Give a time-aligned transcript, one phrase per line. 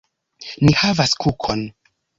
[0.63, 1.61] Ni havas kukon!